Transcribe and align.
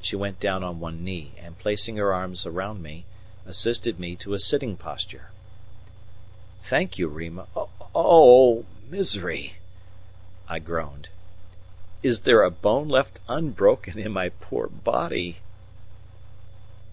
She 0.00 0.14
went 0.14 0.38
down 0.38 0.62
on 0.62 0.78
one 0.78 1.02
knee 1.02 1.32
and, 1.36 1.58
placing 1.58 1.96
her 1.96 2.14
arms 2.14 2.46
round 2.46 2.80
me, 2.84 3.04
assisted 3.44 3.98
me 3.98 4.14
to 4.14 4.32
a 4.34 4.38
sitting 4.38 4.76
posture. 4.76 5.32
"Thank 6.62 6.98
you, 7.00 7.08
Rima 7.08 7.48
oh, 7.92 8.64
misery!" 8.88 9.56
I 10.46 10.60
groaned. 10.60 11.08
"Is 12.00 12.20
there 12.20 12.44
a 12.44 12.50
bone 12.52 12.88
left 12.88 13.18
unbroken 13.28 13.98
in 13.98 14.12
my 14.12 14.28
poor 14.28 14.68
body?" 14.68 15.38